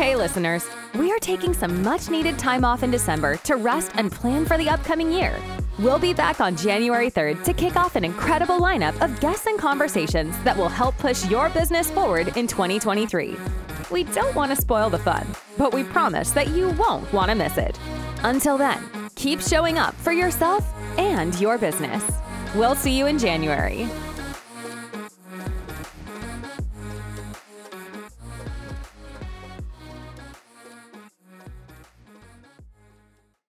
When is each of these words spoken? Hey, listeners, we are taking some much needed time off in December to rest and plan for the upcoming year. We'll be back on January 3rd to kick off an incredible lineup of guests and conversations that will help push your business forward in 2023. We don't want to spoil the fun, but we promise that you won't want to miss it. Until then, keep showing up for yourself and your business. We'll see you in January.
Hey, 0.00 0.16
listeners, 0.16 0.66
we 0.94 1.12
are 1.12 1.18
taking 1.18 1.52
some 1.52 1.82
much 1.82 2.08
needed 2.08 2.38
time 2.38 2.64
off 2.64 2.82
in 2.82 2.90
December 2.90 3.36
to 3.44 3.56
rest 3.56 3.92
and 3.96 4.10
plan 4.10 4.46
for 4.46 4.56
the 4.56 4.66
upcoming 4.66 5.12
year. 5.12 5.38
We'll 5.78 5.98
be 5.98 6.14
back 6.14 6.40
on 6.40 6.56
January 6.56 7.10
3rd 7.10 7.44
to 7.44 7.52
kick 7.52 7.76
off 7.76 7.96
an 7.96 8.04
incredible 8.06 8.58
lineup 8.58 8.98
of 9.02 9.20
guests 9.20 9.44
and 9.44 9.58
conversations 9.58 10.34
that 10.42 10.56
will 10.56 10.70
help 10.70 10.96
push 10.96 11.28
your 11.28 11.50
business 11.50 11.90
forward 11.90 12.34
in 12.38 12.46
2023. 12.46 13.36
We 13.90 14.04
don't 14.04 14.34
want 14.34 14.50
to 14.52 14.56
spoil 14.56 14.88
the 14.88 14.98
fun, 14.98 15.26
but 15.58 15.74
we 15.74 15.84
promise 15.84 16.30
that 16.30 16.48
you 16.48 16.70
won't 16.70 17.12
want 17.12 17.28
to 17.28 17.34
miss 17.34 17.58
it. 17.58 17.78
Until 18.22 18.56
then, 18.56 18.82
keep 19.16 19.42
showing 19.42 19.76
up 19.76 19.94
for 19.96 20.12
yourself 20.12 20.64
and 20.96 21.38
your 21.38 21.58
business. 21.58 22.02
We'll 22.54 22.74
see 22.74 22.96
you 22.96 23.04
in 23.04 23.18
January. 23.18 23.86